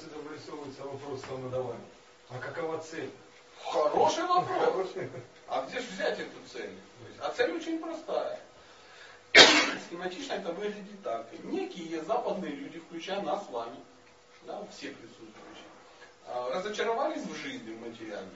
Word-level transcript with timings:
отсюда 0.00 0.16
вырисовывается 0.20 0.82
вопрос 0.82 1.20
самодавания. 1.22 1.84
А 2.30 2.38
какова 2.38 2.78
цель? 2.78 3.10
Хороший 3.62 4.24
вопрос. 4.24 4.88
А 5.48 5.66
где 5.66 5.80
же 5.80 5.86
взять 5.88 6.18
эту 6.18 6.48
цель? 6.50 6.74
А 7.20 7.30
цель 7.30 7.52
очень 7.52 7.78
простая. 7.78 8.40
Схематично 9.86 10.34
это 10.34 10.52
выглядит 10.52 11.02
так. 11.02 11.26
Некие 11.44 12.02
западные 12.02 12.52
люди, 12.52 12.78
включая 12.78 13.20
нас 13.20 13.46
с 13.46 13.50
вами, 13.50 13.76
да, 14.46 14.64
все 14.72 14.88
присутствующие, 14.88 15.66
а, 16.26 16.50
разочаровались 16.54 17.22
в 17.22 17.34
жизни 17.36 17.74
материальной. 17.74 18.30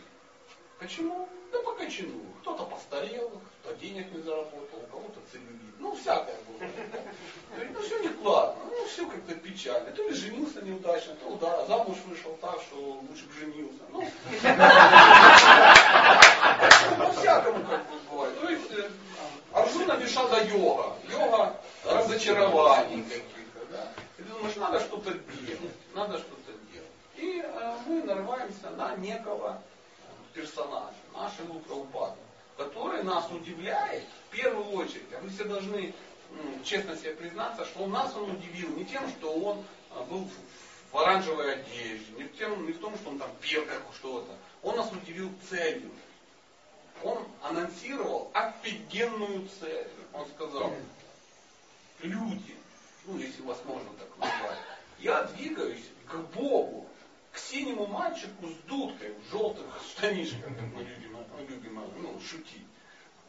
Почему? 0.78 1.28
Да 1.50 1.62
по 1.62 1.72
кочану. 1.72 2.20
Кто-то 2.42 2.64
постарел, 2.64 3.40
кто 3.62 3.72
денег 3.74 4.12
не 4.12 4.22
заработал, 4.22 4.80
у 4.82 4.86
кого-то 4.86 5.20
целлюлит. 5.32 5.74
Ну, 5.78 5.94
всякое 5.96 6.36
было. 6.46 6.68
Говорит, 7.54 7.72
ну 7.72 7.82
все 7.82 8.02
некладно, 8.02 8.64
ну 8.64 8.86
все 8.86 9.08
как-то 9.08 9.34
печально. 9.54 9.90
То 9.92 10.02
ли 10.02 10.14
женился 10.14 10.60
неудачно, 10.62 11.14
то 11.16 11.36
да, 11.36 11.64
замуж 11.66 11.96
вышел 12.06 12.36
так, 12.40 12.60
что 12.62 12.76
бы 12.76 13.16
женился. 13.38 13.82
Ну, 13.92 14.00
по 16.98 17.10
всякому 17.20 17.64
как 17.64 17.88
бы 17.88 17.96
бывает. 18.10 18.40
То 18.40 18.48
есть 18.48 18.70
э, 18.72 18.90
Арджуна 19.52 19.96
мешала 19.96 20.42
йога. 20.42 20.96
Йога 21.10 21.56
разочарований 21.84 23.02
каких-то. 23.04 23.66
Да? 23.70 23.92
И 24.18 24.22
ты 24.22 24.28
думаешь, 24.28 24.56
надо 24.56 24.80
что-то 24.80 25.10
делать, 25.12 25.76
надо 25.94 26.18
что-то 26.18 26.52
делать. 26.72 26.90
И 27.16 27.40
э, 27.44 27.76
мы 27.86 28.02
нарываемся 28.02 28.70
на 28.70 28.96
некого 28.96 29.62
персонажа, 30.32 30.96
нашего 31.12 31.60
Прабхупада, 31.60 32.16
который 32.56 33.04
нас 33.04 33.30
удивляет 33.30 34.02
в 34.28 34.36
первую 34.36 34.70
очередь. 34.72 35.12
А 35.16 35.20
вы 35.20 35.28
все 35.28 35.44
должны 35.44 35.80
ну, 35.80 35.92
честно 36.64 36.96
себе 36.96 37.14
признаться, 37.14 37.64
что 37.64 37.86
нас 37.86 38.14
он 38.16 38.30
удивил 38.30 38.70
не 38.76 38.84
тем, 38.84 39.08
что 39.10 39.32
он 39.32 39.64
а, 39.90 40.02
был 40.04 40.28
в 40.90 40.98
оранжевой 40.98 41.54
одежде, 41.54 42.12
не, 42.16 42.28
тем, 42.28 42.66
не 42.66 42.72
в 42.72 42.78
том, 42.78 42.96
что 42.96 43.10
он 43.10 43.18
там 43.18 43.30
пел 43.40 43.64
как 43.66 43.82
что-то. 43.94 44.32
Он 44.62 44.76
нас 44.76 44.90
удивил 44.92 45.30
целью. 45.48 45.90
Он 47.02 47.26
анонсировал 47.42 48.30
офигенную 48.32 49.48
цель. 49.60 49.88
Он 50.12 50.26
сказал, 50.28 50.72
люди, 52.00 52.56
ну 53.06 53.18
если 53.18 53.42
вас 53.42 53.58
можно 53.64 53.90
так 53.98 54.08
назвать, 54.18 54.58
я 55.00 55.24
двигаюсь 55.24 55.84
к 56.06 56.16
Богу 56.34 56.86
к 57.32 57.38
синему 57.38 57.86
мальчику 57.86 58.46
с 58.46 58.68
дудкой 58.68 59.12
в 59.12 59.30
желтых 59.32 59.66
штанишках, 59.90 60.56
как 60.56 60.72
мы 60.72 60.84
любим, 60.84 61.16
мы 61.36 61.44
любим 61.46 61.80
ну, 61.96 62.20
шутить. 62.20 62.64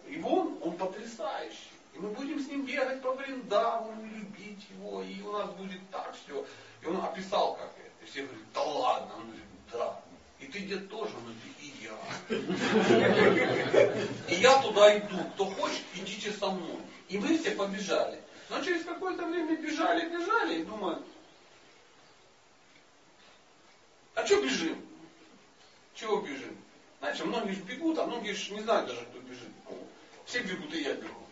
И 0.08 0.22
он, 0.22 0.59
он 0.61 0.77
потрясающий. 0.77 1.75
И 1.96 2.00
мы 2.00 2.10
будем 2.10 2.40
с 2.40 2.48
ним 2.48 2.66
бегать 2.66 3.02
по 3.02 3.14
Вриндавану, 3.14 4.06
любить 4.06 4.68
его, 4.70 5.02
и 5.02 5.22
у 5.22 5.32
нас 5.32 5.50
будет 5.52 5.80
так 5.92 6.14
все. 6.14 6.46
И 6.82 6.86
он 6.86 6.98
описал 6.98 7.56
как 7.56 7.72
это. 7.78 8.04
И 8.04 8.06
все 8.06 8.24
говорят, 8.24 8.44
да 8.54 8.62
ладно. 8.64 9.16
Он 9.16 9.28
говорит, 9.28 9.46
да. 9.72 10.02
И 10.42 10.48
ты 10.48 10.60
где 10.60 10.78
тоже, 10.78 11.14
ну 11.26 11.32
и 11.62 11.73
я. 11.82 11.98
И 14.28 14.36
я 14.36 14.62
туда 14.62 14.98
иду. 14.98 15.23
Кто 15.36 15.46
хочет, 15.46 15.84
идите 15.96 16.32
со 16.32 16.52
мной. 16.52 16.80
И 17.08 17.18
мы 17.18 17.38
все 17.38 17.52
побежали. 17.52 18.20
Но 18.50 18.62
через 18.62 18.84
какое-то 18.84 19.26
время 19.26 19.56
бежали, 19.56 20.10
бежали, 20.10 20.60
и 20.60 20.66
думаю, 20.66 21.02
а 24.16 24.26
что 24.26 24.42
бежим? 24.42 24.86
Чего 25.96 26.22
бежим? 26.22 26.58
Знаете, 27.00 27.23
многие 27.23 27.54
же 27.54 27.62
бегут, 27.62 27.98
а 28.00 28.06
многие 28.06 28.34
же 28.34 28.54
не 28.54 28.62
знают 28.62 28.88
даже, 28.88 29.02
кто 29.06 29.20
бежит. 29.20 29.50
Все 30.26 30.42
бегут, 30.42 30.73
и 30.73 30.82
я 30.82 30.94
бегу. 30.94 31.25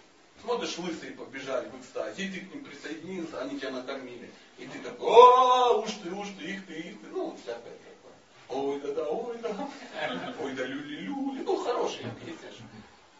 Смотришь, 0.44 0.77
лысые 0.77 1.13
побежали 1.13 1.69
в 1.69 1.80
экстазе, 1.80 2.25
и 2.25 2.30
ты 2.30 2.41
к 2.41 2.53
ним 2.53 2.66
присоединился, 2.66 3.41
они 3.41 3.58
тебя 3.58 3.72
накормили. 3.72 4.30
И 4.58 4.67
ты 4.67 4.80
такой, 4.80 5.09
а, 5.09 5.72
уж 5.77 5.91
ты, 5.94 6.11
уж 6.11 6.27
ты, 6.38 6.44
их 6.44 6.66
ты, 6.67 6.73
их 6.73 7.00
ты. 7.00 7.08
Ну, 7.08 7.38
всякое 7.41 7.72
такое. 7.72 8.13
Ой, 8.50 8.81
да, 8.81 8.94
да, 8.94 9.09
ой, 9.09 9.38
да. 9.38 9.69
Ой, 10.41 10.53
да, 10.53 10.66
люли-люли. 10.66 11.44
Ну, 11.44 11.55
хорошие 11.63 12.13
песни 12.25 12.50
же. 12.50 12.63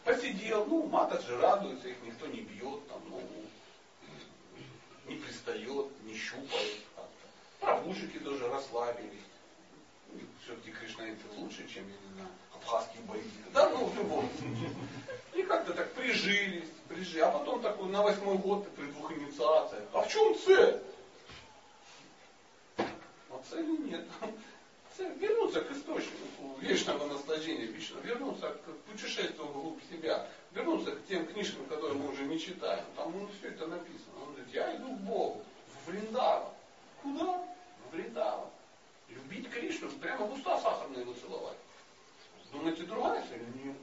Посидел, 0.04 0.66
ну, 0.66 0.86
маток 0.86 1.22
же 1.22 1.38
радуется, 1.38 1.88
их 1.88 1.96
никто 2.04 2.26
не 2.26 2.42
бьет, 2.42 2.86
там, 2.88 3.00
ну, 3.08 3.22
не 5.08 5.16
пристает, 5.16 5.86
не 6.04 6.14
щупает 6.14 6.82
как-то. 6.94 8.20
Тоже 8.22 8.48
расслабились 8.48 9.24
все-таки 10.44 10.72
кришнаиты 10.72 11.24
лучше, 11.36 11.66
чем, 11.68 11.84
я 11.88 11.96
не 12.06 12.14
знаю, 12.14 12.28
абхазские 12.54 13.02
бандиты. 13.02 13.50
Да, 13.52 13.68
ну, 13.70 13.86
в 13.86 13.96
любом 13.96 14.28
случае. 14.38 14.70
И 15.34 15.42
как-то 15.42 15.72
так 15.72 15.92
прижились, 15.92 16.68
прижились. 16.94 17.22
А 17.22 17.30
потом 17.30 17.60
такой 17.60 17.88
на 17.88 18.02
восьмой 18.02 18.38
год 18.38 18.68
при 18.74 18.86
двух 18.86 19.12
инициациях. 19.12 19.84
А 19.92 20.02
в 20.02 20.08
чем 20.08 20.36
цель? 20.38 20.80
А 22.76 23.42
цели 23.50 23.76
нет. 23.90 24.06
Цель 24.96 25.12
вернуться 25.18 25.60
к 25.60 25.72
источнику 25.72 26.56
вечного 26.60 27.06
наслаждения 27.06 27.66
вечного, 27.66 28.00
вернуться 28.02 28.50
к 28.50 28.90
путешествию 28.90 29.46
вглубь 29.48 29.80
себя, 29.90 30.26
вернуться 30.52 30.92
к 30.92 31.06
тем 31.06 31.26
книжкам, 31.26 31.66
которые 31.66 31.94
мы 31.94 32.12
уже 32.12 32.24
не 32.26 32.38
читаем. 32.38 32.84
Там 32.96 33.12
ну, 33.12 33.28
все 33.38 33.48
это 33.48 33.66
написано. 33.66 34.22
Он 34.22 34.34
говорит, 34.34 34.54
я 34.54 34.76
иду 34.76 34.94
к 34.94 35.00
Богу, 35.00 35.42
в 35.66 35.90
Вриндава. 35.90 36.54
Куда? 37.02 37.44
В 37.90 37.94
Вриндава. 37.94 38.48
Любить 39.08 39.50
Кришну, 39.50 39.90
прямо 40.00 40.26
в 40.26 40.32
уста 40.32 40.60
сахарные 40.60 41.04
выцеловать. 41.04 41.58
Думаете, 42.52 42.84
другая 42.84 43.20
цель? 43.28 43.44
Нет. 43.64 43.76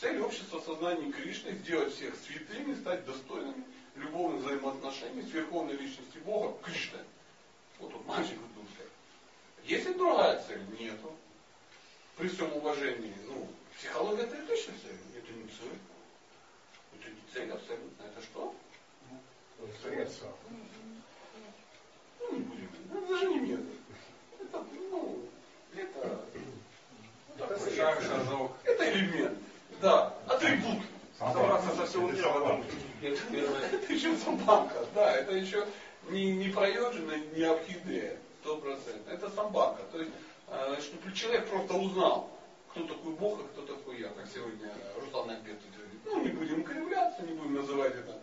Цель 0.00 0.20
общества 0.20 0.60
сознания 0.60 1.10
Кришны 1.10 1.52
сделать 1.52 1.94
всех 1.94 2.14
святыми, 2.16 2.74
стать 2.74 3.04
достойными 3.04 3.64
любовных 3.96 4.42
взаимоотношений 4.42 5.22
с 5.22 5.30
верховной 5.30 5.74
личностью 5.74 6.22
Бога 6.22 6.56
Кришной. 6.62 7.02
Вот 7.78 7.92
тут 7.92 8.06
мальчик 8.06 8.38
в 8.38 8.54
душе. 8.54 8.86
Есть 9.64 9.86
ли 9.86 9.94
другая 9.94 10.42
цель? 10.46 10.62
Нету. 10.78 11.12
При 12.16 12.28
всем 12.28 12.52
уважении, 12.52 13.14
ну, 13.26 13.48
психология 13.76 14.22
это 14.22 14.36
точно 14.46 14.74
цель. 14.82 14.98
Это 15.16 15.32
не 15.32 15.44
цель. 15.48 15.78
Это 16.98 17.10
не 17.10 17.32
цель 17.32 17.50
абсолютно. 17.50 18.02
Это 18.04 18.22
что? 18.22 18.54
Средство. 19.82 20.32
Ну, 22.20 22.32
не 22.36 22.40
будем. 22.40 22.70
Это 22.92 23.06
даже 23.06 23.26
не 23.26 23.40
метод 23.40 23.78
это, 24.40 24.64
ну, 24.90 25.28
это, 25.74 26.24
это, 27.38 27.70
шажок. 28.00 28.52
это 28.64 28.92
элемент, 28.92 29.38
да, 29.80 30.14
атрибут. 30.26 30.82
Собраться 31.18 31.74
со 31.74 31.86
всего 31.86 32.10
мира 32.10 32.28
в 32.28 32.36
одном. 32.36 32.64
Это 33.02 33.92
еще 33.92 34.16
самбанка, 34.16 34.86
да, 34.94 35.16
это 35.16 35.32
еще 35.32 35.66
не, 36.10 36.32
не 36.32 36.48
проеджина, 36.48 37.16
не 37.34 37.42
орхидея, 37.42 38.16
сто 38.40 38.56
процентов. 38.58 39.12
Это 39.12 39.28
самбанка. 39.30 39.82
То 39.90 39.98
есть, 39.98 40.12
э, 40.48 40.76
чтобы 40.80 41.12
человек 41.12 41.48
просто 41.48 41.74
узнал, 41.74 42.30
кто 42.70 42.84
такой 42.84 43.12
Бог 43.14 43.40
и 43.40 43.44
кто 43.48 43.62
такой 43.62 44.00
я, 44.00 44.08
как 44.10 44.26
сегодня 44.32 44.72
Руслан 45.00 45.30
Альберт 45.30 45.58
говорит. 45.76 46.00
Ну, 46.04 46.22
не 46.22 46.28
будем 46.28 46.62
кривляться, 46.62 47.22
не 47.22 47.32
будем 47.32 47.54
называть 47.54 47.94
это 47.94 48.20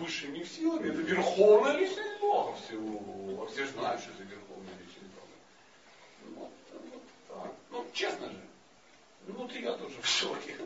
высшими 0.00 0.42
силами, 0.44 0.88
это 0.90 1.02
верховная 1.02 1.76
личность 1.76 2.20
Бога 2.20 2.56
всего. 2.56 3.46
Все 3.46 3.66
знают, 3.66 4.00
что 4.00 4.10
это 4.12 4.22
верховная 4.22 4.72
личность. 4.80 5.12
Ну, 7.70 7.86
честно 7.92 8.28
же. 8.28 8.40
Внутри 9.26 9.62
я 9.62 9.72
тоже 9.72 10.00
в 10.00 10.06
шоке. 10.06 10.56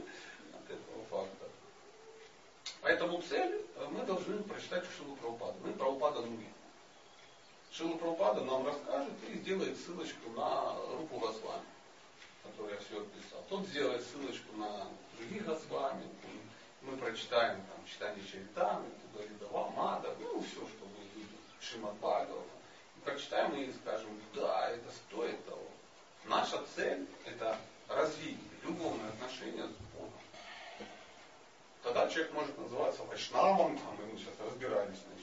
Поэтому 2.87 3.21
цель 3.21 3.67
э, 3.75 3.89
мы 3.91 4.05
должны 4.05 4.41
прочитать 4.45 4.85
у 4.85 4.93
Шилу 4.93 5.17
Прабхупада. 5.17 5.59
Мы 5.65 5.73
Прабхупада 5.73 6.21
Нуги. 6.21 6.47
Шила 7.73 7.97
Прабхупада 7.97 8.45
нам 8.45 8.65
расскажет 8.65 9.13
и 9.29 9.39
сделает 9.39 9.77
ссылочку 9.77 10.31
на 10.37 10.77
руку 10.97 11.19
Госвами, 11.19 11.67
которую 12.45 12.75
я 12.75 12.81
все 12.81 13.01
описал. 13.01 13.43
Тот 13.49 13.67
сделает 13.67 14.07
ссылочку 14.07 14.57
на 14.57 14.87
других 15.19 15.47
Госвами. 15.47 16.05
Мы 16.83 16.97
прочитаем 16.97 17.57
там 17.57 17.85
читание 17.93 18.25
Чаритами, 18.25 18.87
Тугаридава, 19.03 19.69
Мада, 19.71 20.15
ну 20.21 20.41
все, 20.43 20.61
что 20.69 20.87
будет 20.87 21.27
Шимат 21.61 21.95
Бхагава. 21.95 22.45
Прочитаем 23.05 23.53
и 23.57 23.73
скажем, 23.83 24.11
да, 24.33 24.71
это 24.71 24.89
стоит 24.93 25.45
того. 25.45 25.67
Наша 26.27 26.63
цель– 26.77 27.05
это 27.25 27.59
развить 27.89 28.39
любовные 28.63 29.09
отношения 29.09 29.65
с 29.65 29.97
Богом. 29.97 30.13
Тогда 31.87 32.09
человек 32.09 32.33
может 32.33 32.59
называться 32.59 33.05
вайшнавом, 33.05 33.79
там, 33.79 33.95
мы 34.13 34.19
сейчас 34.19 34.35
разбирались 34.45 34.99
на 35.09 35.23